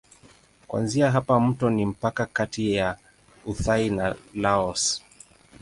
[0.67, 2.97] Kuanzia hapa mto ni mpaka kati ya
[3.45, 5.03] Uthai na Laos.